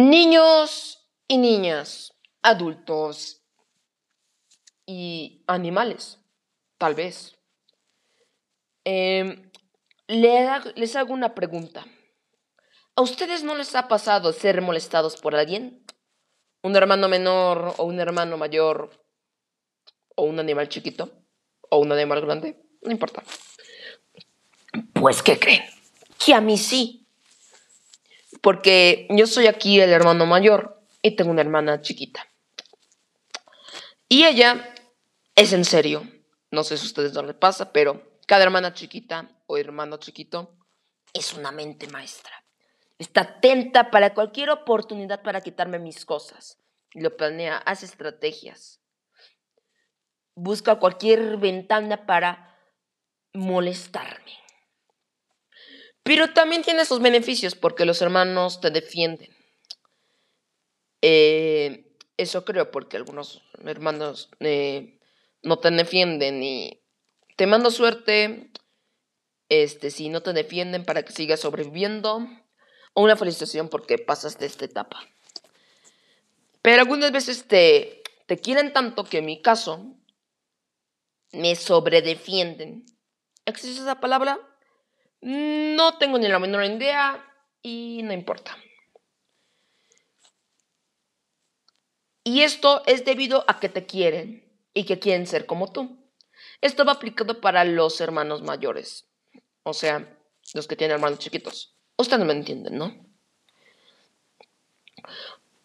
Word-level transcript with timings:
Niños 0.00 1.06
y 1.28 1.36
niñas, 1.36 2.14
adultos 2.40 3.42
y 4.86 5.44
animales, 5.46 6.18
tal 6.78 6.94
vez. 6.94 7.36
Em, 8.84 9.52
les 10.08 10.96
hago 10.96 11.12
una 11.12 11.34
pregunta. 11.34 11.84
¿A 12.96 13.02
ustedes 13.02 13.44
no 13.44 13.54
les 13.54 13.74
ha 13.76 13.88
pasado 13.88 14.32
ser 14.32 14.62
molestados 14.62 15.20
por 15.20 15.36
alguien? 15.36 15.84
¿Un 16.62 16.76
hermano 16.76 17.06
menor 17.10 17.74
o 17.76 17.84
un 17.84 18.00
hermano 18.00 18.38
mayor? 18.38 19.04
¿O 20.16 20.22
un 20.22 20.40
animal 20.40 20.70
chiquito? 20.70 21.12
¿O 21.68 21.76
un 21.76 21.92
animal 21.92 22.22
grande? 22.22 22.58
No 22.80 22.90
importa. 22.90 23.22
Pues, 24.94 25.22
¿qué 25.22 25.38
creen? 25.38 25.62
Que 26.18 26.32
a 26.32 26.40
mí 26.40 26.56
sí. 26.56 26.99
Porque 28.40 29.06
yo 29.10 29.26
soy 29.26 29.46
aquí 29.46 29.80
el 29.80 29.90
hermano 29.90 30.26
mayor 30.26 30.82
y 31.02 31.16
tengo 31.16 31.30
una 31.30 31.42
hermana 31.42 31.80
chiquita. 31.80 32.26
Y 34.08 34.24
ella 34.24 34.74
es 35.36 35.52
en 35.52 35.64
serio. 35.64 36.02
No 36.50 36.64
sé 36.64 36.76
si 36.76 36.84
a 36.84 36.86
ustedes 36.86 37.12
no 37.12 37.38
pasa, 37.38 37.72
pero 37.72 38.18
cada 38.26 38.42
hermana 38.42 38.74
chiquita 38.74 39.30
o 39.46 39.56
hermano 39.56 39.98
chiquito 39.98 40.56
es 41.12 41.34
una 41.34 41.52
mente 41.52 41.86
maestra. 41.88 42.32
Está 42.98 43.22
atenta 43.22 43.90
para 43.90 44.14
cualquier 44.14 44.50
oportunidad 44.50 45.22
para 45.22 45.40
quitarme 45.40 45.78
mis 45.78 46.04
cosas. 46.04 46.58
Lo 46.92 47.16
planea, 47.16 47.58
hace 47.58 47.86
estrategias. 47.86 48.80
Busca 50.34 50.76
cualquier 50.76 51.36
ventana 51.36 52.04
para 52.04 52.58
molestarme. 53.32 54.32
Pero 56.02 56.32
también 56.32 56.62
tiene 56.62 56.84
sus 56.84 57.00
beneficios 57.00 57.54
porque 57.54 57.84
los 57.84 58.00
hermanos 58.02 58.60
te 58.60 58.70
defienden. 58.70 59.30
Eh, 61.02 61.96
eso 62.16 62.44
creo 62.44 62.70
porque 62.70 62.96
algunos 62.96 63.42
hermanos 63.64 64.30
eh, 64.40 64.98
no 65.42 65.58
te 65.58 65.70
defienden 65.70 66.42
y 66.42 66.82
te 67.36 67.46
mando 67.46 67.70
suerte. 67.70 68.50
Este, 69.48 69.90
si 69.90 70.08
no 70.08 70.22
te 70.22 70.32
defienden 70.32 70.84
para 70.84 71.02
que 71.02 71.12
sigas 71.12 71.40
sobreviviendo. 71.40 72.26
O 72.92 73.02
una 73.02 73.16
felicitación 73.16 73.68
porque 73.68 73.98
pasas 73.98 74.38
de 74.38 74.46
esta 74.46 74.64
etapa. 74.64 74.98
Pero 76.62 76.82
algunas 76.82 77.12
veces 77.12 77.46
te, 77.46 78.02
te 78.26 78.38
quieren 78.38 78.72
tanto 78.72 79.04
que 79.04 79.18
en 79.18 79.26
mi 79.26 79.40
caso 79.40 79.96
me 81.32 81.54
sobredefienden. 81.54 82.84
¿Existe 83.44 83.80
esa 83.80 84.00
palabra? 84.00 84.38
No 85.20 85.98
tengo 85.98 86.18
ni 86.18 86.28
la 86.28 86.38
menor 86.38 86.64
idea 86.64 87.24
y 87.62 88.02
no 88.04 88.12
importa. 88.12 88.56
Y 92.24 92.42
esto 92.42 92.82
es 92.86 93.04
debido 93.04 93.44
a 93.48 93.60
que 93.60 93.68
te 93.68 93.86
quieren 93.86 94.44
y 94.74 94.84
que 94.84 94.98
quieren 94.98 95.26
ser 95.26 95.46
como 95.46 95.72
tú. 95.72 95.98
Esto 96.60 96.84
va 96.84 96.92
aplicado 96.92 97.40
para 97.40 97.64
los 97.64 98.00
hermanos 98.00 98.42
mayores, 98.42 99.08
o 99.62 99.72
sea, 99.72 100.16
los 100.54 100.66
que 100.66 100.76
tienen 100.76 100.96
hermanos 100.96 101.18
chiquitos. 101.18 101.74
Ustedes 101.96 102.24
me 102.24 102.32
entienden, 102.32 102.76
¿no? 102.76 102.94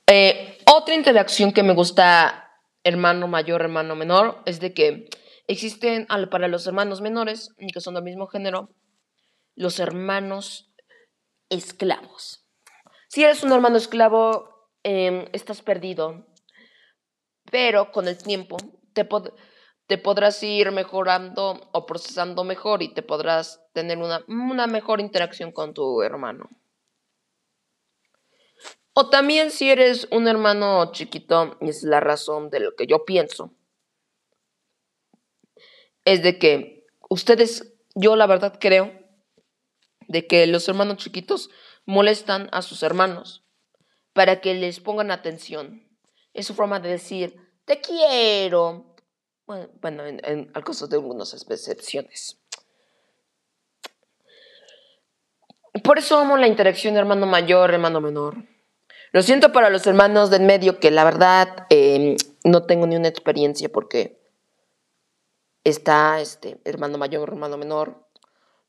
Eh, 0.08 0.58
otra 0.72 0.95
interacción 0.95 1.52
que 1.52 1.64
me 1.64 1.73
gusta, 1.73 2.59
hermano 2.84 3.28
mayor, 3.28 3.62
hermano 3.62 3.95
menor, 3.95 4.42
es 4.45 4.59
de 4.59 4.73
que 4.73 5.09
existen 5.47 6.08
para 6.30 6.47
los 6.47 6.66
hermanos 6.67 7.02
menores, 7.02 7.53
que 7.73 7.81
son 7.81 7.95
del 7.95 8.03
mismo 8.03 8.28
género, 8.28 8.69
los 9.56 9.80
hermanos 9.80 10.73
esclavos. 11.50 12.45
Si 13.08 13.23
eres 13.23 13.44
un 13.44 13.52
hermano 13.52 13.78
esclavo, 13.78 14.70
em, 14.84 15.25
estás 15.31 15.62
perdido, 15.62 16.28
pero 17.52 17.91
con 17.91 18.07
el 18.07 18.18
tiempo 18.18 18.57
te, 18.94 19.07
te, 19.88 19.97
podrás 19.97 20.41
ir 20.44 20.72
mejorando 20.72 21.69
o 21.72 21.85
procesando 21.85 22.44
mejor 22.44 22.84
y 22.84 22.94
te 22.94 23.02
podrás 23.02 23.62
tener 23.74 23.97
una, 24.00 24.24
una 24.28 24.68
mejor 24.68 25.00
interacción 25.00 25.52
con 25.52 25.74
tu 25.74 26.02
hermano. 26.02 26.50
O 28.94 29.09
también 29.09 29.52
si 29.52 29.69
eres 29.69 30.08
un 30.12 30.28
hermano 30.28 30.91
chiquito, 30.91 31.58
y 31.62 31.69
es 31.69 31.84
la 31.84 32.00
razón 32.00 32.50
de 32.50 32.62
lo 32.62 32.75
que 32.75 32.88
yo 32.88 33.06
pienso, 33.06 33.53
es 36.06 36.24
de 36.24 36.40
que 36.40 36.85
ustedes, 37.09 37.74
yo 37.94 38.16
la 38.16 38.28
verdad 38.28 38.58
creo 38.59 39.04
de 40.07 40.27
que 40.27 40.47
los 40.47 40.67
hermanos 40.67 40.97
chiquitos 40.97 41.49
molestan 41.85 42.49
a 42.51 42.61
sus 42.61 42.83
hermanos 42.83 43.45
para 44.13 44.41
que 44.41 44.53
les 44.53 44.79
pongan 44.79 45.11
atención. 45.11 45.88
Es 46.33 46.47
su 46.47 46.53
forma 46.53 46.79
de 46.79 46.89
decir, 46.89 47.35
te 47.66 47.81
quiero. 47.81 48.95
Bueno, 49.45 50.05
en, 50.05 50.51
al 50.53 50.63
caso 50.63 50.88
de 50.88 50.95
algunas 50.95 51.33
excepciones. 51.33 52.39
Por 55.83 55.97
eso 55.97 56.17
amo 56.17 56.37
la 56.37 56.47
interacción 56.47 56.95
hermano 56.95 57.25
mayor, 57.25 57.73
hermano 57.73 57.99
menor. 57.99 58.37
Lo 59.11 59.22
siento 59.22 59.51
para 59.51 59.69
los 59.69 59.85
hermanos 59.87 60.29
del 60.29 60.43
medio 60.43 60.79
que 60.79 60.91
la 60.91 61.03
verdad 61.03 61.67
em, 61.69 62.16
no 62.43 62.66
tengo 62.66 62.87
ni 62.87 62.95
una 62.95 63.07
experiencia 63.07 63.69
porque 63.69 64.22
está 65.63 66.22
este 66.22 66.59
hermano 66.63 66.97
mayor, 66.97 67.29
hermano 67.29 67.57
menor, 67.57 68.04